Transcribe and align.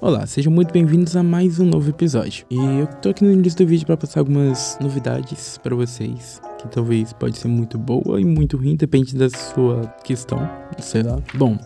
Olá, 0.00 0.24
sejam 0.28 0.52
muito 0.52 0.72
bem-vindos 0.72 1.16
a 1.16 1.24
mais 1.24 1.58
um 1.58 1.64
novo 1.64 1.90
episódio. 1.90 2.46
E 2.48 2.56
eu 2.56 2.86
tô 2.86 3.08
aqui 3.08 3.24
no 3.24 3.32
início 3.32 3.58
do 3.58 3.66
vídeo 3.66 3.84
para 3.84 3.96
passar 3.96 4.20
algumas 4.20 4.78
novidades 4.80 5.58
para 5.58 5.74
vocês, 5.74 6.40
que 6.56 6.68
talvez 6.68 7.12
pode 7.12 7.36
ser 7.36 7.48
muito 7.48 7.76
boa 7.76 8.20
e 8.20 8.24
muito 8.24 8.56
ruim, 8.56 8.76
depende 8.76 9.16
da 9.16 9.28
sua 9.28 9.88
questão, 10.04 10.38
sei 10.78 11.02
lá. 11.02 11.18
Bom, 11.34 11.58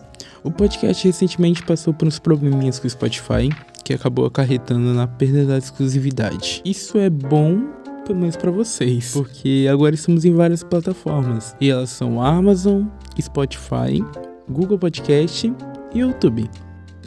o 0.43 0.49
podcast 0.49 1.05
recentemente 1.05 1.61
passou 1.63 1.93
por 1.93 2.07
uns 2.07 2.17
probleminhas 2.17 2.79
com 2.79 2.87
o 2.87 2.89
Spotify, 2.89 3.49
que 3.85 3.93
acabou 3.93 4.25
acarretando 4.25 4.95
na 4.95 5.05
perda 5.05 5.45
da 5.45 5.57
exclusividade. 5.59 6.59
Isso 6.65 6.97
é 6.97 7.11
bom 7.11 7.61
pelo 8.03 8.17
menos 8.17 8.35
para 8.35 8.49
vocês, 8.49 9.13
porque 9.13 9.67
agora 9.71 9.93
estamos 9.93 10.25
em 10.25 10.33
várias 10.33 10.63
plataformas 10.63 11.55
e 11.61 11.69
elas 11.69 11.91
são 11.91 12.19
Amazon, 12.19 12.85
Spotify, 13.21 14.03
Google 14.49 14.79
Podcast 14.79 15.53
e 15.93 15.99
YouTube. 15.99 16.49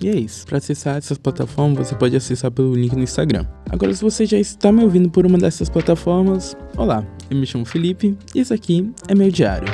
E 0.01 0.09
é 0.09 0.15
isso. 0.15 0.47
Para 0.47 0.59
acessar 0.59 0.97
essas 0.97 1.17
plataformas, 1.17 1.89
você 1.89 1.95
pode 1.95 2.15
acessar 2.15 2.51
pelo 2.51 2.75
link 2.75 2.95
no 2.95 3.03
Instagram. 3.03 3.47
Agora, 3.71 3.93
se 3.95 4.03
você 4.03 4.27
já 4.27 4.39
está 4.39 4.71
me 4.71 4.85
ouvindo 4.85 5.09
por 5.09 5.25
uma 5.25 5.39
dessas 5.39 5.69
plataformas, 5.69 6.57
olá, 6.77 7.07
eu 7.31 7.37
me 7.37 7.47
chamo 7.47 7.65
Felipe 7.65 8.17
e 8.35 8.41
esse 8.41 8.53
aqui 8.53 8.91
é 9.09 9.15
meu 9.15 9.31
diário. 9.31 9.69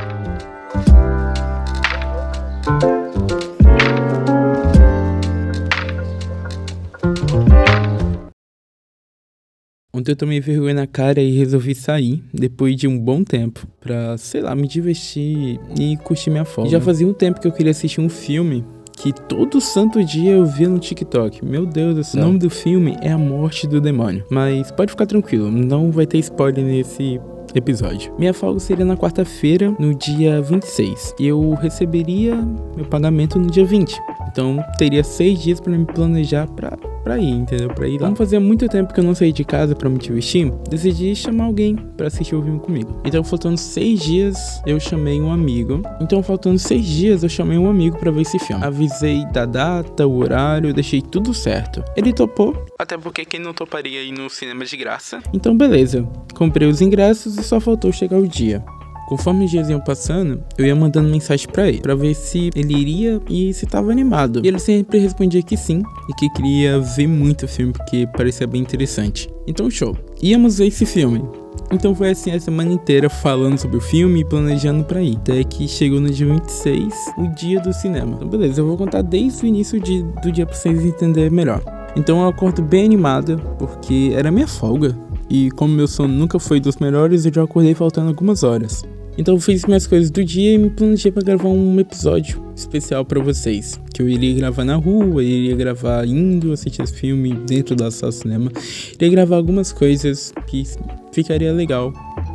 Ontem 9.94 10.12
eu 10.12 10.16
tomei 10.16 10.40
vergonha 10.40 10.74
na 10.74 10.86
cara 10.86 11.20
e 11.20 11.36
resolvi 11.36 11.74
sair, 11.74 12.24
depois 12.32 12.76
de 12.76 12.88
um 12.88 12.98
bom 12.98 13.22
tempo, 13.22 13.66
pra, 13.78 14.16
sei 14.16 14.40
lá, 14.40 14.54
me 14.54 14.66
divertir 14.66 15.60
e 15.78 15.96
curtir 15.98 16.30
minha 16.30 16.46
folga. 16.46 16.70
Já 16.70 16.80
fazia 16.80 17.06
um 17.06 17.12
tempo 17.12 17.40
que 17.40 17.46
eu 17.46 17.52
queria 17.52 17.72
assistir 17.72 18.00
um 18.00 18.08
filme 18.08 18.64
que 18.96 19.12
todo 19.12 19.60
santo 19.60 20.04
dia 20.04 20.32
eu 20.32 20.44
via 20.44 20.68
no 20.68 20.78
TikTok. 20.78 21.44
Meu 21.44 21.66
Deus 21.66 21.94
do 21.94 22.04
céu. 22.04 22.22
O 22.22 22.26
nome 22.26 22.38
do 22.38 22.50
filme 22.50 22.96
é 23.00 23.10
A 23.10 23.18
Morte 23.18 23.66
do 23.66 23.80
Demônio. 23.80 24.24
Mas 24.30 24.70
pode 24.70 24.90
ficar 24.90 25.06
tranquilo, 25.06 25.50
não 25.50 25.90
vai 25.90 26.06
ter 26.06 26.18
spoiler 26.18 26.64
nesse 26.64 27.20
episódio. 27.54 28.12
Minha 28.18 28.32
folga 28.32 28.60
seria 28.60 28.84
na 28.84 28.96
quarta-feira, 28.96 29.74
no 29.78 29.94
dia 29.94 30.40
26. 30.40 31.14
E 31.18 31.26
eu 31.26 31.54
receberia 31.54 32.36
meu 32.76 32.86
pagamento 32.86 33.38
no 33.38 33.50
dia 33.50 33.64
20. 33.64 33.94
Então 34.30 34.62
teria 34.78 35.04
seis 35.04 35.40
dias 35.40 35.60
para 35.60 35.72
me 35.72 35.84
planejar 35.84 36.46
para 36.48 36.76
pra 37.02 37.18
ir, 37.18 37.30
entendeu? 37.30 37.68
Pra 37.68 37.88
ir 37.88 38.00
lá. 38.00 38.06
Como 38.06 38.16
fazia 38.16 38.40
muito 38.40 38.68
tempo 38.68 38.92
que 38.92 39.00
eu 39.00 39.04
não 39.04 39.14
saí 39.14 39.32
de 39.32 39.44
casa 39.44 39.74
pra 39.74 39.88
me 39.88 39.98
divertir, 39.98 40.50
decidi 40.68 41.14
chamar 41.14 41.44
alguém 41.44 41.76
pra 41.96 42.06
assistir 42.06 42.34
o 42.34 42.42
filme 42.42 42.60
comigo. 42.60 43.00
Então, 43.04 43.22
faltando 43.22 43.58
seis 43.58 44.00
dias, 44.00 44.62
eu 44.66 44.78
chamei 44.78 45.20
um 45.20 45.32
amigo. 45.32 45.82
Então, 46.00 46.22
faltando 46.22 46.58
seis 46.58 46.84
dias, 46.84 47.22
eu 47.22 47.28
chamei 47.28 47.58
um 47.58 47.68
amigo 47.68 47.98
pra 47.98 48.10
ver 48.10 48.22
esse 48.22 48.38
filme. 48.38 48.64
Avisei 48.64 49.24
da 49.32 49.44
data, 49.44 50.06
o 50.06 50.16
horário, 50.18 50.72
deixei 50.72 51.00
tudo 51.00 51.34
certo. 51.34 51.82
Ele 51.96 52.12
topou, 52.12 52.66
até 52.78 52.96
porque 52.96 53.24
quem 53.24 53.40
não 53.40 53.52
toparia 53.52 54.02
ir 54.02 54.12
no 54.12 54.28
cinema 54.30 54.64
de 54.64 54.76
graça. 54.76 55.20
Então, 55.32 55.56
beleza. 55.56 56.08
Comprei 56.34 56.68
os 56.68 56.80
ingressos 56.80 57.36
e 57.36 57.42
só 57.42 57.60
faltou 57.60 57.92
chegar 57.92 58.18
o 58.18 58.26
dia. 58.26 58.64
Conforme 59.12 59.44
os 59.44 59.50
dias 59.50 59.68
iam 59.68 59.78
passando, 59.78 60.42
eu 60.56 60.64
ia 60.64 60.74
mandando 60.74 61.06
mensagem 61.06 61.46
para 61.46 61.68
ele, 61.68 61.82
para 61.82 61.94
ver 61.94 62.14
se 62.14 62.48
ele 62.56 62.74
iria 62.74 63.20
e 63.28 63.52
se 63.52 63.66
tava 63.66 63.92
animado. 63.92 64.40
E 64.42 64.48
ele 64.48 64.58
sempre 64.58 64.98
respondia 64.98 65.42
que 65.42 65.54
sim 65.54 65.82
e 66.08 66.14
que 66.14 66.30
queria 66.30 66.80
ver 66.80 67.06
muito 67.06 67.44
o 67.44 67.48
filme 67.48 67.74
porque 67.74 68.06
parecia 68.06 68.46
bem 68.46 68.62
interessante. 68.62 69.28
Então, 69.46 69.68
show. 69.68 69.94
Íamos 70.22 70.56
ver 70.56 70.68
esse 70.68 70.86
filme. 70.86 71.22
Então 71.70 71.94
foi 71.94 72.08
assim 72.12 72.30
a 72.30 72.40
semana 72.40 72.72
inteira 72.72 73.10
falando 73.10 73.58
sobre 73.58 73.76
o 73.76 73.82
filme 73.82 74.20
e 74.20 74.24
planejando 74.24 74.82
para 74.82 75.02
ir. 75.02 75.18
Até 75.18 75.44
que 75.44 75.68
chegou 75.68 76.00
no 76.00 76.08
dia 76.08 76.26
26, 76.26 76.94
o 77.18 77.26
dia 77.34 77.60
do 77.60 77.70
cinema. 77.74 78.14
Então 78.16 78.26
beleza, 78.26 78.62
eu 78.62 78.66
vou 78.66 78.78
contar 78.78 79.02
desde 79.02 79.44
o 79.44 79.46
início 79.46 79.78
de, 79.78 80.02
do 80.22 80.32
dia 80.32 80.46
pra 80.46 80.54
vocês 80.54 80.82
entenderem 80.82 81.28
melhor. 81.28 81.62
Então 81.94 82.22
eu 82.22 82.28
acordo 82.28 82.62
bem 82.62 82.86
animado, 82.86 83.36
porque 83.58 84.12
era 84.16 84.30
minha 84.30 84.48
folga. 84.48 84.96
E 85.28 85.50
como 85.50 85.74
meu 85.74 85.86
sono 85.86 86.14
nunca 86.14 86.38
foi 86.38 86.60
dos 86.60 86.78
melhores, 86.78 87.26
eu 87.26 87.32
já 87.34 87.42
acordei 87.42 87.74
faltando 87.74 88.08
algumas 88.08 88.42
horas. 88.42 88.82
Então 89.16 89.34
eu 89.34 89.40
fiz 89.40 89.64
minhas 89.66 89.86
coisas 89.86 90.10
do 90.10 90.24
dia 90.24 90.54
e 90.54 90.58
me 90.58 90.70
planejei 90.70 91.12
para 91.12 91.22
gravar 91.22 91.48
um 91.48 91.78
episódio 91.78 92.42
especial 92.56 93.04
para 93.04 93.20
vocês. 93.20 93.78
Que 93.92 94.00
eu 94.00 94.08
iria 94.08 94.34
gravar 94.34 94.64
na 94.64 94.76
rua, 94.76 95.22
iria 95.22 95.54
gravar 95.54 96.06
indo 96.06 96.52
assistir 96.52 96.82
esse 96.82 96.94
filme 96.94 97.34
dentro 97.46 97.76
da 97.76 97.90
sala 97.90 98.12
cinema. 98.12 98.50
Iria 98.94 99.10
gravar 99.10 99.36
algumas 99.36 99.70
coisas 99.70 100.32
que 100.46 100.64
ficaria 101.12 101.52
legal 101.52 101.92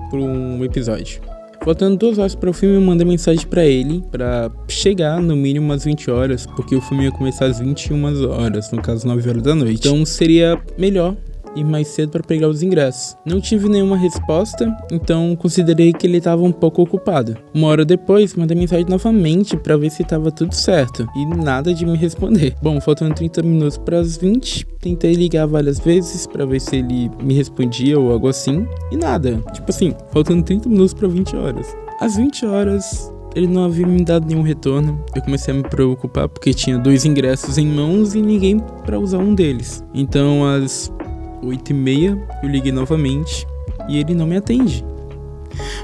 para 0.09 0.19
um 0.19 0.63
episódio. 0.63 1.21
Faltando 1.63 1.97
duas 1.97 2.17
horas 2.17 2.35
para 2.35 2.49
o 2.49 2.53
filme, 2.53 2.75
eu 2.75 2.81
mandei 2.81 3.05
mensagem 3.05 3.45
para 3.45 3.65
ele 3.65 4.01
para 4.11 4.49
chegar 4.69 5.19
no 5.19 5.35
mínimo 5.35 5.65
umas 5.65 5.83
20 5.83 6.09
horas, 6.11 6.45
porque 6.45 6.75
o 6.75 6.79
filme 6.79 7.05
ia 7.05 7.11
começar 7.11 7.47
às 7.47 7.59
21 7.59 8.29
horas, 8.29 8.71
no 8.71 8.81
caso 8.81 9.05
9 9.05 9.29
horas 9.29 9.43
da 9.43 9.55
noite. 9.55 9.79
Então 9.79 10.05
seria 10.05 10.57
melhor 10.77 11.15
ir 11.59 11.63
mais 11.63 11.87
cedo 11.87 12.11
para 12.11 12.23
pegar 12.23 12.47
os 12.47 12.61
ingressos. 12.61 13.15
Não 13.25 13.41
tive 13.41 13.67
nenhuma 13.69 13.97
resposta, 13.97 14.75
então 14.91 15.35
considerei 15.35 15.93
que 15.93 16.05
ele 16.05 16.17
estava 16.17 16.41
um 16.43 16.51
pouco 16.51 16.81
ocupado. 16.81 17.37
Uma 17.53 17.67
hora 17.67 17.85
depois, 17.85 18.35
mandei 18.35 18.57
mensagem 18.57 18.85
novamente 18.87 19.57
para 19.57 19.77
ver 19.77 19.89
se 19.89 20.03
estava 20.03 20.31
tudo 20.31 20.53
certo 20.53 21.07
e 21.15 21.25
nada 21.25 21.73
de 21.73 21.85
me 21.85 21.97
responder. 21.97 22.55
Bom, 22.61 22.79
faltando 22.81 23.15
30 23.15 23.43
minutos 23.43 23.77
para 23.77 23.99
as 23.99 24.17
20, 24.17 24.65
tentei 24.79 25.13
ligar 25.13 25.45
várias 25.47 25.79
vezes 25.79 26.27
para 26.27 26.45
ver 26.45 26.61
se 26.61 26.77
ele 26.77 27.09
me 27.21 27.33
respondia 27.33 27.99
ou 27.99 28.11
algo 28.11 28.27
assim 28.27 28.65
e 28.91 28.97
nada. 28.97 29.41
Tipo 29.53 29.69
assim, 29.69 29.93
faltando 30.11 30.43
30 30.43 30.69
minutos 30.69 30.93
para 30.93 31.07
20 31.07 31.35
horas. 31.35 31.75
Às 31.99 32.15
20 32.15 32.45
horas, 32.45 33.11
ele 33.35 33.47
não 33.47 33.65
havia 33.65 33.85
me 33.85 34.03
dado 34.03 34.27
nenhum 34.27 34.41
retorno. 34.41 35.03
Eu 35.15 35.21
comecei 35.21 35.53
a 35.53 35.57
me 35.57 35.63
preocupar 35.63 36.27
porque 36.27 36.53
tinha 36.53 36.77
dois 36.77 37.05
ingressos 37.05 37.57
em 37.57 37.67
mãos 37.67 38.15
e 38.15 38.21
ninguém 38.21 38.59
para 38.85 38.99
usar 38.99 39.19
um 39.19 39.35
deles. 39.35 39.83
Então, 39.93 40.45
às 40.45 40.91
8 41.43 41.69
e 41.69 41.73
meia, 41.73 42.27
eu 42.43 42.49
liguei 42.49 42.71
novamente 42.71 43.47
e 43.87 43.97
ele 43.97 44.13
não 44.13 44.25
me 44.25 44.37
atende. 44.37 44.83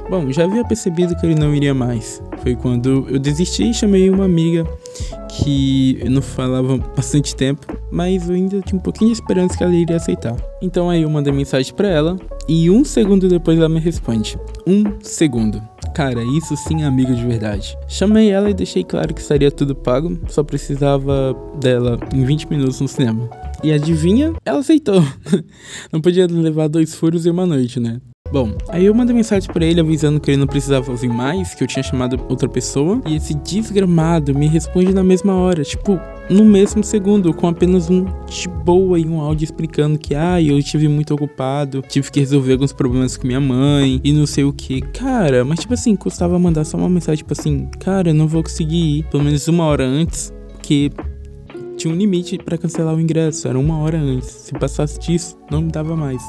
Bom, 0.10 0.32
já 0.32 0.44
havia 0.44 0.64
percebido 0.64 1.16
que 1.16 1.26
ele 1.26 1.36
não 1.36 1.54
iria 1.56 1.74
mais. 1.74 2.22
Foi 2.42 2.56
quando 2.56 3.08
eu 3.10 3.20
desisti 3.20 3.70
e 3.70 3.74
chamei 3.74 4.10
uma 4.10 4.26
amiga 4.26 4.66
que 5.30 5.98
eu 6.02 6.12
não 6.12 6.22
falava 6.22 6.78
bastante 6.96 7.36
tempo, 7.36 7.66
mas 7.90 8.30
eu 8.30 8.36
ainda 8.36 8.62
tinha 8.62 8.78
um 8.78 8.82
pouquinho 8.82 9.12
de 9.12 9.18
esperança 9.18 9.58
que 9.58 9.64
ela 9.64 9.74
iria 9.74 9.96
aceitar. 9.96 10.36
Então 10.62 10.90
aí 10.90 11.02
eu 11.02 11.10
mandei 11.10 11.34
mensagem 11.34 11.74
para 11.74 11.88
ela 11.88 12.18
e 12.48 12.70
um 12.70 12.84
segundo 12.84 13.28
depois 13.28 13.58
ela 13.58 13.70
me 13.70 13.80
responde. 13.80 14.38
Um 14.68 14.84
segundo. 15.02 15.62
Cara, 15.96 16.24
isso 16.24 16.56
sim 16.58 16.82
é 16.82 16.86
amigo 16.86 17.14
de 17.14 17.26
verdade. 17.26 17.78
Chamei 17.88 18.30
ela 18.30 18.50
e 18.50 18.54
deixei 18.54 18.84
claro 18.84 19.14
que 19.14 19.22
estaria 19.22 19.52
tudo 19.52 19.76
pago, 19.76 20.18
só 20.28 20.44
precisava 20.44 21.36
dela 21.60 22.00
em 22.14 22.24
20 22.24 22.50
minutos 22.50 22.82
no 22.82 22.88
cinema. 22.88 23.30
E 23.64 23.72
adivinha? 23.72 24.34
Ela 24.46 24.60
aceitou. 24.60 25.02
não 25.92 26.02
podia 26.02 26.28
levar 26.28 26.68
dois 26.68 26.94
furos 26.94 27.26
e 27.26 27.30
uma 27.30 27.46
noite, 27.46 27.80
né? 27.80 28.02
Bom, 28.34 28.58
aí 28.70 28.86
eu 28.86 28.96
mandei 28.96 29.16
mensagem 29.16 29.48
para 29.54 29.64
ele 29.64 29.80
avisando 29.80 30.20
que 30.20 30.32
ele 30.32 30.38
não 30.38 30.48
precisava 30.48 30.90
ouvir 30.90 31.08
mais, 31.08 31.54
que 31.54 31.64
eu 31.64 31.68
tinha 31.68 31.84
chamado 31.84 32.20
outra 32.28 32.50
pessoa. 32.50 33.00
E 33.06 33.16
esse 33.16 33.36
desgramado 33.36 34.34
me 34.34 34.48
responde 34.48 34.92
na 34.92 35.04
mesma 35.04 35.36
hora, 35.36 35.64
tipo, 35.64 36.00
no 36.30 36.44
mesmo 36.44 36.84
segundo, 36.84 37.32
com 37.32 37.48
apenas 37.48 37.92
um 37.92 38.06
de 38.28 38.50
boa 38.50 39.00
e 39.00 39.06
um 39.06 39.22
áudio 39.22 39.46
explicando 39.46 40.00
que, 40.00 40.16
ah, 40.16 40.42
eu 40.42 40.58
estive 40.58 40.88
muito 40.88 41.14
ocupado, 41.14 41.84
tive 41.88 42.12
que 42.12 42.20
resolver 42.20 42.54
alguns 42.54 42.74
problemas 42.74 43.16
com 43.16 43.28
minha 43.28 43.40
mãe 43.40 44.02
e 44.04 44.12
não 44.12 44.26
sei 44.26 44.44
o 44.44 44.52
que. 44.52 44.82
Cara, 44.82 45.46
mas 45.46 45.60
tipo 45.60 45.76
assim, 45.76 45.96
custava 45.96 46.40
mandar 46.40 46.66
só 46.66 46.76
uma 46.76 46.90
mensagem, 46.90 47.20
tipo 47.20 47.34
assim, 47.34 47.70
cara, 47.80 48.10
eu 48.10 48.16
não 48.16 48.28
vou 48.28 48.42
conseguir 48.42 48.98
ir, 48.98 49.04
pelo 49.12 49.24
menos 49.24 49.48
uma 49.48 49.66
hora 49.66 49.86
antes, 49.86 50.34
porque 50.54 50.90
tinha 51.78 51.94
um 51.94 51.98
limite 51.98 52.38
para 52.38 52.58
cancelar 52.58 52.96
o 52.96 53.02
ingresso, 53.02 53.48
era 53.48 53.58
uma 53.58 53.78
hora 53.80 53.98
antes. 53.98 54.30
Se 54.30 54.54
passasse 54.54 55.00
disso, 55.00 55.38
não 55.50 55.62
me 55.62 55.72
dava 55.72 55.96
mais. 55.96 56.22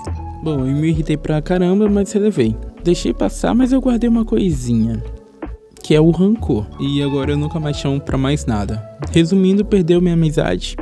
Bom, 0.43 0.61
eu 0.61 0.75
me 0.75 0.89
irritei 0.89 1.17
pra 1.17 1.41
caramba, 1.41 1.89
mas 1.89 2.13
relevei. 2.13 2.57
Deixei 2.83 3.13
passar, 3.15 3.55
mas 3.55 3.73
eu 3.73 3.81
guardei 3.81 4.09
uma 4.09 4.25
coisinha. 4.25 5.03
Que 5.83 5.95
é 5.95 6.01
o 6.01 6.11
rancor. 6.11 6.67
E 6.81 7.03
agora 7.03 7.33
eu 7.33 7.37
nunca 7.37 7.61
mais 7.61 7.77
chamo 7.77 8.01
pra 8.01 8.17
mais 8.17 8.47
nada. 8.47 8.83
Resumindo, 9.11 9.65
perdeu 9.65 10.01
minha 10.01 10.15
amizade. 10.15 10.77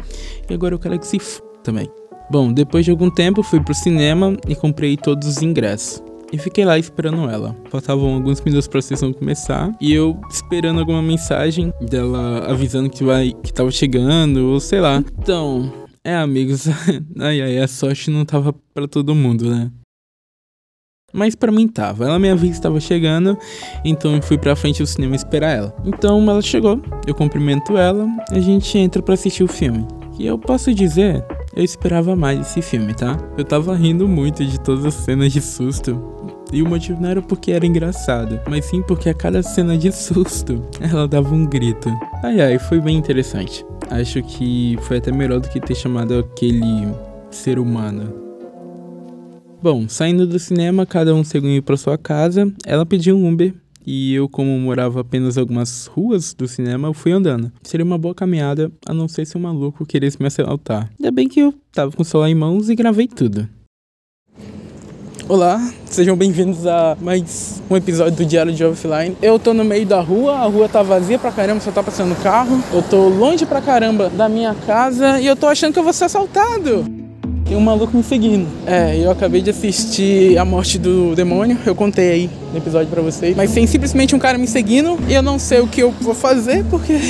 E 0.49 0.55
agora 0.55 0.75
eu 0.75 0.79
quero 0.79 0.99
que 0.99 1.07
se 1.07 1.17
f 1.17 1.41
também. 1.63 1.89
Bom, 2.31 2.53
depois 2.53 2.85
de 2.85 2.91
algum 2.91 3.11
tempo 3.11 3.43
fui 3.43 3.61
pro 3.61 3.75
cinema 3.75 4.37
e 4.49 4.55
comprei 4.55 4.97
todos 4.97 5.29
os 5.29 5.43
ingressos. 5.43 6.03
E 6.33 6.39
fiquei 6.39 6.65
lá 6.65 6.79
esperando 6.79 7.29
ela. 7.29 7.55
Faltavam 7.69 8.15
alguns 8.15 8.41
minutos 8.41 8.67
pra 8.67 8.81
sessão 8.81 9.13
começar. 9.13 9.71
E 9.79 9.93
eu 9.93 10.19
esperando 10.31 10.81
alguma 10.81 11.03
mensagem 11.03 11.73
dela 11.81 12.51
avisando 12.51 12.89
que 12.89 13.05
vai 13.05 13.33
que 13.43 13.53
tava 13.53 13.71
chegando, 13.71 14.47
ou 14.49 14.59
sei 14.59 14.81
lá. 14.81 15.05
Então, 15.19 15.71
é, 16.03 16.17
amigos. 16.17 16.67
ai, 17.21 17.43
ai, 17.43 17.59
a 17.59 17.69
sorte 17.69 18.11
não 18.11 18.25
tava 18.25 18.55
para 18.73 18.89
todo 18.89 19.15
mundo, 19.15 19.51
né? 19.51 19.71
Mas 21.13 21.35
para 21.35 21.53
mim 21.53 21.69
tava. 21.69 22.07
Ela 22.07 22.19
me 22.19 22.31
avisa 22.31 22.47
que 22.47 22.59
estava 22.59 22.81
chegando, 22.81 23.37
então 23.85 24.17
eu 24.17 24.23
fui 24.23 24.39
pra 24.39 24.57
frente 24.57 24.83
do 24.83 24.87
cinema 24.87 25.15
esperar 25.15 25.51
ela. 25.51 25.77
Então 25.85 26.29
ela 26.31 26.41
chegou, 26.41 26.81
eu 27.07 27.15
cumprimento 27.15 27.77
ela 27.77 28.09
a 28.31 28.41
gente 28.41 28.79
entra 28.79 29.03
para 29.03 29.13
assistir 29.13 29.45
o 29.45 29.49
filme. 29.49 29.87
E 30.19 30.27
eu 30.27 30.39
posso 30.39 30.73
dizer, 30.75 31.25
eu 31.55 31.63
esperava 31.63 32.17
mais 32.17 32.41
esse 32.41 32.63
filme, 32.63 32.95
tá? 32.95 33.19
Eu 33.37 33.45
tava 33.45 33.75
rindo 33.75 34.09
muito 34.09 34.45
de 34.45 34.59
todas 34.59 34.85
as 34.87 34.95
cenas 34.95 35.33
de 35.33 35.41
susto. 35.41 36.12
E 36.53 36.63
o 36.63 36.69
motivo 36.69 37.01
não 37.01 37.09
era 37.09 37.23
porque 37.23 37.51
era 37.51 37.65
engraçado, 37.65 38.39
mas 38.47 38.67
sim 38.67 38.83
porque 38.83 39.09
a 39.09 39.15
cada 39.15 39.43
cena 39.43 39.77
de 39.79 39.91
susto 39.91 40.63
ela 40.81 41.09
dava 41.09 41.35
um 41.35 41.47
grito. 41.47 41.89
Ai 42.23 42.43
ai, 42.43 42.59
foi 42.59 42.79
bem 42.79 42.97
interessante. 42.97 43.65
Acho 43.91 44.23
que 44.23 44.77
foi 44.83 44.99
até 44.99 45.11
melhor 45.11 45.41
do 45.41 45.49
que 45.49 45.59
ter 45.59 45.75
chamado 45.75 46.19
aquele 46.19 46.89
ser 47.31 47.59
humano. 47.59 48.13
Bom, 49.63 49.89
saindo 49.89 50.27
do 50.27 50.39
cinema, 50.39 50.85
cada 50.85 51.15
um 51.15 51.25
seguiu 51.25 51.63
para 51.63 51.77
sua 51.77 51.97
casa. 51.97 52.53
Ela 52.67 52.85
pediu 52.85 53.17
um 53.17 53.33
Uber 53.33 53.55
e 53.87 54.15
eu, 54.15 54.29
como 54.29 54.59
morava 54.59 55.01
apenas 55.01 55.39
algumas 55.39 55.87
ruas 55.87 56.35
do 56.35 56.47
cinema, 56.47 56.93
fui 56.93 57.13
andando. 57.13 57.51
Seria 57.63 57.85
uma 57.85 57.97
boa 57.97 58.15
caminhada, 58.15 58.71
a 58.87 58.93
não 58.93 59.09
ser 59.09 59.25
se 59.27 59.39
um 59.39 59.41
maluco 59.41 59.87
queresse 59.87 60.21
me 60.21 60.27
assaltar. 60.27 60.91
Ainda 60.99 61.11
bem 61.11 61.29
que 61.29 61.41
eu 61.41 61.55
tava 61.73 61.93
com 61.93 62.03
o 62.03 62.05
celular 62.05 62.29
em 62.29 62.35
mãos 62.35 62.69
e 62.69 62.75
gravei 62.75 63.09
tudo. 63.09 63.49
Olá, 65.33 65.67
sejam 65.87 66.15
bem-vindos 66.15 66.67
a 66.67 66.95
mais 67.01 67.63
um 67.71 67.75
episódio 67.75 68.13
do 68.13 68.23
Diário 68.23 68.53
de 68.53 68.63
Offline. 68.63 69.17
Eu 69.23 69.39
tô 69.39 69.55
no 69.55 69.65
meio 69.65 69.87
da 69.87 69.99
rua, 69.99 70.35
a 70.35 70.45
rua 70.45 70.69
tá 70.69 70.83
vazia 70.83 71.19
pra 71.19 71.33
caramba, 71.33 71.59
só 71.59 71.71
tá 71.71 71.83
passando 71.83 72.15
carro. 72.23 72.63
Eu 72.71 72.83
tô 72.83 73.09
longe 73.09 73.47
pra 73.47 73.63
caramba 73.63 74.11
da 74.11 74.29
minha 74.29 74.55
casa 74.67 75.19
e 75.19 75.27
eu 75.27 75.35
tô 75.35 75.47
achando 75.47 75.73
que 75.73 75.79
eu 75.79 75.83
vou 75.83 75.95
ser 75.95 76.05
assaltado. 76.05 76.85
Tem 77.47 77.57
um 77.57 77.63
maluco 77.63 77.97
me 77.97 78.03
seguindo. 78.03 78.47
É, 78.67 78.95
eu 78.99 79.11
acabei 79.11 79.41
de 79.41 79.49
assistir 79.49 80.37
A 80.37 80.45
Morte 80.45 80.79
do 80.79 81.15
Demônio, 81.15 81.57
eu 81.65 81.75
contei 81.75 82.13
aí 82.13 82.31
no 82.53 82.59
episódio 82.59 82.89
pra 82.89 83.01
vocês. 83.01 83.35
Mas 83.35 83.55
tem 83.55 83.67
simplesmente 83.67 84.15
um 84.15 84.19
cara 84.19 84.37
me 84.37 84.47
seguindo 84.47 84.99
e 85.09 85.15
eu 85.15 85.23
não 85.23 85.39
sei 85.39 85.61
o 85.61 85.67
que 85.67 85.83
eu 85.83 85.95
vou 85.99 86.15
fazer 86.15 86.63
porque 86.69 87.01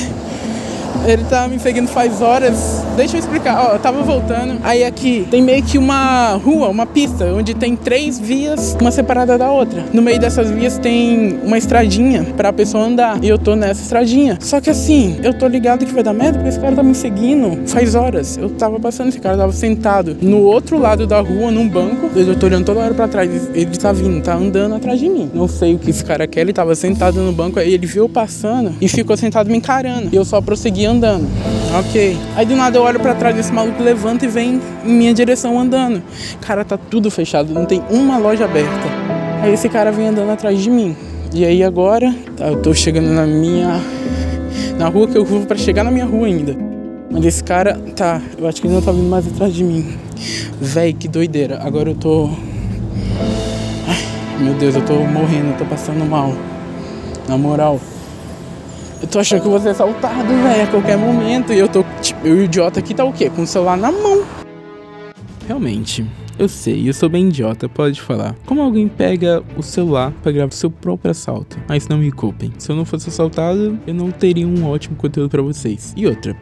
ele 1.05 1.23
tá 1.25 1.47
me 1.47 1.59
seguindo 1.59 1.87
faz 1.87 2.21
horas. 2.21 2.83
Deixa 2.95 3.17
eu 3.17 3.19
explicar, 3.19 3.69
ó, 3.69 3.73
eu 3.73 3.79
tava 3.79 4.01
voltando. 4.03 4.59
Aí 4.63 4.83
aqui 4.83 5.27
tem 5.29 5.41
meio 5.41 5.63
que 5.63 5.77
uma 5.77 6.33
rua, 6.33 6.69
uma 6.69 6.85
pista, 6.85 7.25
onde 7.25 7.53
tem 7.53 7.75
três 7.75 8.19
vias, 8.19 8.75
uma 8.79 8.91
separada 8.91 9.37
da 9.37 9.51
outra. 9.51 9.85
No 9.91 10.01
meio 10.01 10.19
dessas 10.19 10.49
vias 10.49 10.77
tem 10.77 11.39
uma 11.43 11.57
estradinha 11.57 12.23
pra 12.37 12.53
pessoa 12.53 12.85
andar. 12.85 13.23
E 13.23 13.27
eu 13.27 13.37
tô 13.37 13.55
nessa 13.55 13.81
estradinha. 13.81 14.37
Só 14.39 14.61
que 14.61 14.69
assim, 14.69 15.17
eu 15.23 15.33
tô 15.33 15.47
ligado 15.47 15.85
que 15.85 15.93
vai 15.93 16.03
dar 16.03 16.13
merda 16.13 16.33
porque 16.33 16.49
esse 16.49 16.59
cara 16.59 16.75
tá 16.75 16.83
me 16.83 16.95
seguindo 16.95 17.67
faz 17.67 17.95
horas. 17.95 18.37
Eu 18.37 18.49
tava 18.49 18.79
passando, 18.79 19.09
esse 19.09 19.19
cara 19.19 19.37
tava 19.37 19.51
sentado 19.51 20.15
no 20.21 20.41
outro 20.41 20.77
lado 20.77 21.05
da 21.05 21.19
rua, 21.19 21.51
num 21.51 21.67
banco. 21.67 22.09
Eu 22.15 22.35
tô 22.37 22.45
olhando 22.45 22.65
toda 22.65 22.79
hora 22.79 22.93
pra 22.93 23.07
trás. 23.07 23.49
Ele 23.53 23.77
tá 23.77 23.91
vindo, 23.91 24.21
tá 24.23 24.35
andando 24.35 24.75
atrás 24.75 24.99
de 24.99 25.09
mim. 25.09 25.29
Não 25.33 25.47
sei 25.47 25.75
o 25.75 25.79
que 25.79 25.89
esse 25.89 26.03
cara 26.03 26.25
quer. 26.27 26.41
Ele 26.41 26.53
tava 26.53 26.75
sentado 26.75 27.19
no 27.19 27.31
banco, 27.31 27.59
aí 27.59 27.73
ele 27.73 27.85
viu 27.85 28.03
eu 28.03 28.09
passando 28.09 28.73
e 28.79 28.87
ficou 28.87 29.17
sentado 29.17 29.49
me 29.49 29.57
encarando. 29.57 30.09
E 30.11 30.15
eu 30.15 30.25
só 30.25 30.41
prossegui 30.41 30.85
andando. 30.85 30.92
Ok. 31.79 32.17
Aí 32.35 32.45
do 32.45 32.55
nada 32.55 32.77
eu 32.77 32.83
olho 32.83 32.99
para 32.99 33.15
trás 33.15 33.35
desse 33.35 33.51
maluco 33.51 33.81
levanta 33.81 34.25
e 34.25 34.27
vem 34.27 34.61
em 34.85 34.93
minha 34.93 35.13
direção 35.13 35.59
andando. 35.59 36.01
Cara, 36.41 36.63
tá 36.63 36.77
tudo 36.77 37.09
fechado, 37.09 37.53
não 37.53 37.65
tem 37.65 37.81
uma 37.89 38.17
loja 38.17 38.45
aberta. 38.45 38.69
Aí 39.41 39.53
esse 39.53 39.67
cara 39.69 39.91
vem 39.91 40.07
andando 40.07 40.31
atrás 40.31 40.59
de 40.59 40.69
mim. 40.69 40.95
E 41.33 41.43
aí 41.43 41.63
agora, 41.63 42.13
tá, 42.37 42.47
eu 42.47 42.61
tô 42.61 42.73
chegando 42.73 43.09
na 43.09 43.25
minha 43.25 43.81
na 44.77 44.87
rua 44.87 45.07
que 45.07 45.17
eu 45.17 45.25
vou 45.25 45.41
para 45.41 45.57
chegar 45.57 45.83
na 45.83 45.91
minha 45.91 46.05
rua 46.05 46.27
ainda. 46.27 46.55
Mas 47.09 47.25
esse 47.25 47.43
cara, 47.43 47.79
tá, 47.95 48.21
eu 48.37 48.47
acho 48.47 48.61
que 48.61 48.67
ele 48.67 48.73
não 48.73 48.81
tá 48.81 48.91
vindo 48.91 49.09
mais 49.09 49.27
atrás 49.27 49.53
de 49.53 49.63
mim. 49.63 49.97
Véi, 50.59 50.93
que 50.93 51.07
doideira. 51.07 51.59
Agora 51.61 51.89
eu 51.89 51.95
tô 51.95 52.29
Ai, 53.87 53.97
meu 54.39 54.53
Deus, 54.55 54.75
eu 54.75 54.85
tô 54.85 54.95
morrendo, 54.95 55.51
eu 55.51 55.57
tô 55.57 55.65
passando 55.65 56.05
mal. 56.05 56.33
Na 57.27 57.37
moral. 57.37 57.79
Eu 59.03 59.09
tô 59.09 59.19
achando 59.19 59.41
que 59.41 59.47
eu 59.47 59.51
vou 59.51 59.59
ser 59.59 59.69
assaltado, 59.69 60.29
velho, 60.29 60.63
a 60.63 60.67
qualquer 60.67 60.97
momento. 60.97 61.51
E 61.51 61.59
eu 61.59 61.67
tô, 61.67 61.83
tipo, 62.01 62.25
eu, 62.25 62.37
o 62.37 62.43
idiota 62.43 62.79
aqui 62.79 62.93
tá 62.93 63.03
o 63.03 63.11
quê? 63.11 63.29
Com 63.29 63.41
o 63.41 63.45
celular 63.45 63.75
na 63.75 63.91
mão. 63.91 64.23
Realmente, 65.45 66.05
eu 66.39 66.47
sei, 66.47 66.87
eu 66.87 66.93
sou 66.93 67.09
bem 67.09 67.27
idiota, 67.27 67.67
pode 67.67 67.99
falar. 67.99 68.33
Como 68.45 68.61
alguém 68.61 68.87
pega 68.87 69.43
o 69.57 69.61
celular 69.61 70.13
para 70.23 70.31
gravar 70.31 70.53
seu 70.53 70.71
próprio 70.71 71.11
assalto? 71.11 71.59
Mas 71.67 71.85
não 71.89 71.97
me 71.97 72.13
culpem. 72.13 72.53
Se 72.57 72.71
eu 72.71 72.77
não 72.77 72.85
fosse 72.85 73.09
assaltado, 73.09 73.77
eu 73.85 73.93
não 73.93 74.09
teria 74.09 74.47
um 74.47 74.65
ótimo 74.65 74.95
conteúdo 74.95 75.29
para 75.29 75.41
vocês. 75.41 75.93
E 75.97 76.07
outra, 76.07 76.33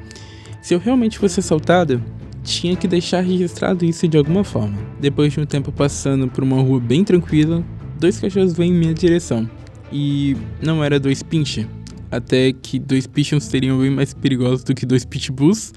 se 0.61 0.75
eu 0.75 0.79
realmente 0.79 1.17
fosse 1.17 1.39
assaltado, 1.39 1.99
tinha 2.43 2.75
que 2.75 2.87
deixar 2.87 3.21
registrado 3.21 3.83
isso 3.83 4.07
de 4.07 4.19
alguma 4.19 4.43
forma. 4.43 4.77
Depois 4.99 5.33
de 5.33 5.39
um 5.39 5.47
tempo 5.47 5.71
passando 5.71 6.27
por 6.27 6.43
uma 6.43 6.61
rua 6.61 6.79
bem 6.79 7.03
tranquila, 7.03 7.63
dois 7.99 8.19
cachorros 8.19 8.53
vêm 8.53 8.69
em 8.69 8.75
minha 8.75 8.93
direção. 8.93 9.49
E 9.91 10.37
não 10.61 10.83
era 10.83 10.99
dois 10.99 11.23
pinche, 11.23 11.67
até 12.11 12.51
que 12.51 12.77
dois 12.77 13.07
pichons 13.07 13.45
seriam 13.45 13.79
bem 13.79 13.89
mais 13.89 14.13
perigosos 14.13 14.63
do 14.63 14.75
que 14.75 14.85
dois 14.85 15.05
pitbulls. 15.05 15.71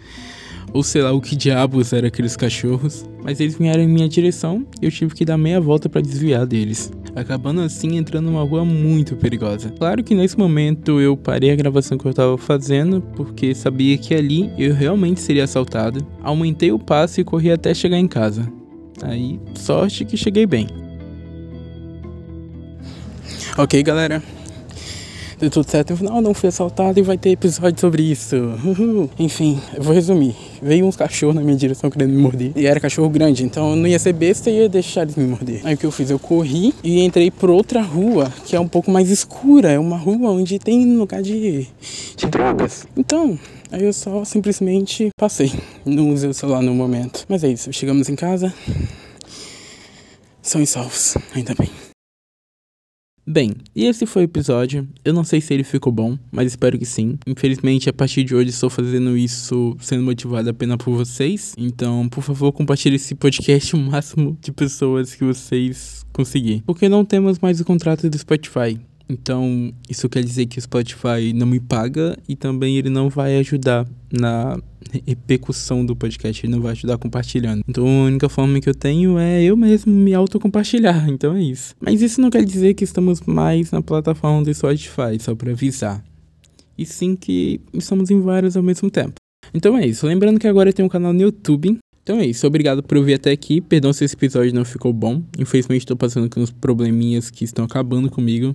Ou 0.73 0.83
sei 0.83 1.03
lá 1.03 1.13
o 1.13 1.21
que 1.21 1.37
diabos 1.37 1.93
eram 1.93 2.09
aqueles 2.09 2.37
cachorros. 2.37 3.09
Mas 3.23 3.39
eles 3.39 3.57
vieram 3.57 3.83
em 3.83 3.89
minha 3.89 4.09
direção 4.09 4.67
e 4.83 4.87
eu 4.87 4.91
tive 4.91 5.15
que 5.15 5.25
dar 5.25 5.39
meia 5.39 5.61
volta 5.61 5.89
para 5.89 6.01
desviar 6.01 6.45
deles. 6.45 6.93
Acabando 7.15 7.61
assim 7.61 7.97
entrando 7.97 8.27
numa 8.27 8.43
rua 8.43 8.65
muito 8.65 9.15
perigosa. 9.15 9.71
Claro 9.71 10.03
que 10.03 10.17
nesse 10.17 10.37
momento 10.37 11.01
eu 11.01 11.17
parei 11.17 11.53
a 11.53 11.57
gravação 11.57 11.97
que 11.97 12.05
eu 12.07 12.13
tava 12.13 12.37
fazendo, 12.37 13.01
porque 13.15 13.55
sabia 13.55 13.97
que 13.97 14.15
ali 14.15 14.51
eu 14.59 14.75
realmente 14.75 15.21
seria 15.21 15.45
assaltado. 15.45 16.05
Aumentei 16.21 16.73
o 16.73 16.79
passo 16.79 17.21
e 17.21 17.25
corri 17.25 17.53
até 17.53 17.73
chegar 17.73 17.99
em 17.99 18.09
casa. 18.09 18.53
Aí, 19.01 19.39
sorte 19.55 20.05
que 20.05 20.17
cheguei 20.17 20.45
bem. 20.45 20.67
Ok, 23.57 23.81
galera 23.85 24.21
deu 25.39 25.51
tudo 25.51 25.69
certo. 25.69 25.91
No 25.91 25.97
final 25.97 26.21
não 26.21 26.35
fui 26.35 26.49
assaltado 26.49 26.99
e 26.99 27.03
vai 27.03 27.19
ter 27.19 27.31
episódio 27.31 27.81
sobre 27.81 28.03
isso. 28.03 28.37
Uhul. 28.65 29.11
Enfim, 29.19 29.61
eu 29.75 29.83
vou 29.83 29.95
resumir. 29.95 30.35
Veio 30.63 30.87
uns 30.87 30.97
cachorros 30.97 31.35
na 31.35 31.43
minha 31.43 31.57
direção 31.57 31.91
querendo 31.91 32.11
me 32.11 32.19
morder. 32.19 32.53
E 32.57 32.67
era 32.67 32.81
cachorro 32.81 33.09
grande, 33.09 33.45
então 33.45 33.71
eu 33.71 33.77
não 33.77 33.87
ia 33.87 33.99
ser 33.99 34.13
besta 34.13 34.51
e 34.51 34.59
ia 34.59 34.69
deixar 34.69 35.03
eles 35.03 35.17
me 35.17 35.25
morder. 35.25 35.61
Aí 35.65 35.75
o 35.75 35.79
que 35.79 35.87
eu 35.87 35.93
fiz? 35.93 36.11
Eu 36.11 36.19
corri 36.19 36.75
e 36.83 37.05
entrei 37.05 37.31
por 37.31 37.51
outra 37.51 37.83
rua, 37.83 38.33
que 38.45 38.57
é 38.57 38.61
um 38.61 38.69
pouco 38.69 38.91
mais 38.91 39.11
escura. 39.11 39.71
É 39.71 39.79
uma 39.79 39.97
rua 39.97 40.31
onde 40.31 40.59
tem 40.59 40.97
lugar 40.97 41.23
de, 41.23 41.67
de 42.17 42.27
drogas. 42.27 42.87
Então, 42.97 43.39
Aí 43.75 43.83
eu 43.83 43.93
só 43.93 44.25
simplesmente 44.25 45.09
passei. 45.17 45.53
Não 45.85 46.11
usei 46.11 46.31
o 46.31 46.35
celular 46.35 46.63
no 46.63 46.73
momento. 46.73 47.25
Mas 47.29 47.43
é 47.43 47.49
isso, 47.49 47.73
chegamos 47.73 48.09
em 48.09 48.15
casa. 48.15 48.55
São 50.41 50.63
e 50.63 50.67
salvos, 50.67 51.17
ainda 51.35 51.57
bem. 51.59 51.94
Bem, 53.27 53.53
e 53.75 53.87
esse 53.87 54.05
foi 54.05 54.23
o 54.23 54.25
episódio. 54.25 54.87
Eu 55.03 55.15
não 55.15 55.25
sei 55.25 55.41
se 55.41 55.55
ele 55.55 55.65
ficou 55.65 55.91
bom, 55.91 56.19
mas 56.31 56.49
espero 56.49 56.79
que 56.79 56.85
sim. 56.85 57.19
Infelizmente, 57.27 57.89
a 57.89 57.93
partir 57.93 58.23
de 58.23 58.35
hoje 58.35 58.51
estou 58.51 58.69
fazendo 58.69 59.17
isso 59.17 59.75
sendo 59.81 60.03
motivado 60.03 60.51
apenas 60.51 60.77
por 60.77 60.95
vocês. 60.95 61.55
Então, 61.57 62.07
por 62.09 62.23
favor, 62.23 62.53
compartilhe 62.53 62.97
esse 62.97 63.15
podcast 63.15 63.75
o 63.75 63.79
máximo 63.79 64.37
de 64.43 64.53
pessoas 64.53 65.15
que 65.15 65.25
vocês 65.25 66.05
conseguirem. 66.13 66.63
Porque 66.67 66.87
não 66.87 67.03
temos 67.03 67.39
mais 67.39 67.61
o 67.61 67.65
contrato 67.65 68.11
do 68.11 68.19
Spotify. 68.19 68.79
Então, 69.09 69.73
isso 69.89 70.09
quer 70.09 70.23
dizer 70.23 70.47
que 70.47 70.59
o 70.59 70.63
Spotify 70.63 71.33
não 71.35 71.47
me 71.47 71.61
paga 71.61 72.19
e 72.29 72.37
também 72.37 72.77
ele 72.77 72.89
não 72.91 73.09
vai 73.09 73.37
ajudar 73.39 73.87
na 74.13 74.59
repercussão 75.07 75.85
do 75.85 75.95
podcast, 75.95 76.45
ele 76.45 76.53
não 76.53 76.61
vai 76.61 76.73
ajudar 76.73 76.99
compartilhando. 76.99 77.63
Então, 77.69 77.87
a 77.87 78.07
única 78.07 78.29
forma 78.29 78.61
que 78.61 78.69
eu 78.69 78.75
tenho 78.75 79.19
é 79.19 79.43
eu 79.43 79.57
mesmo 79.57 79.93
me 79.93 80.15
autocompartilhar. 80.15 81.09
Então 81.15 81.37
é 81.37 81.43
isso. 81.43 81.75
Mas 81.81 82.03
isso 82.03 82.21
não 82.21 82.29
quer 82.29 82.45
dizer 82.45 82.75
que 82.75 82.83
estamos 82.83 83.21
mais 83.21 83.71
na 83.71 83.81
plataforma 83.81 84.43
do 84.43 84.53
Spotify, 84.53 85.19
só 85.21 85.35
para 85.35 85.53
avisar. 85.53 86.05
E 86.77 86.85
sim 86.85 87.15
que 87.15 87.61
estamos 87.73 88.11
em 88.11 88.21
várias 88.21 88.57
ao 88.57 88.63
mesmo 88.63 88.91
tempo. 88.91 89.15
Então 89.53 89.77
é 89.79 89.87
isso. 89.87 90.07
Lembrando 90.07 90.41
que 90.41 90.49
agora 90.49 90.73
tenho 90.73 90.87
um 90.87 90.91
canal 90.91 91.13
no 91.13 91.21
YouTube 91.21 91.79
então 92.05 92.19
é 92.19 92.27
isso, 92.27 92.47
obrigado 92.47 92.83
por 92.83 92.99
ouvir 92.99 93.15
até 93.15 93.33
aqui. 93.33 93.63
Perdão 93.63 93.91
se 93.91 94.05
esse 94.05 94.15
episódio 94.15 94.53
não 94.53 94.63
ficou 94.63 94.93
bom. 94.93 95.23
Infelizmente 95.39 95.81
estou 95.81 95.97
passando 95.97 96.29
com 96.29 96.39
uns 96.39 96.51
probleminhas 96.51 97.31
que 97.31 97.45
estão 97.45 97.65
acabando 97.65 98.11
comigo. 98.11 98.55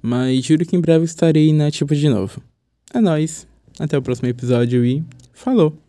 Mas 0.00 0.42
juro 0.42 0.64
que 0.64 0.74
em 0.74 0.80
breve 0.80 1.04
estarei 1.04 1.52
na 1.52 1.70
tipo 1.70 1.94
de 1.94 2.08
novo. 2.08 2.42
É 2.94 2.98
nóis. 2.98 3.46
Até 3.78 3.96
o 3.96 4.02
próximo 4.02 4.28
episódio 4.28 4.84
e 4.84 5.04
falou! 5.32 5.82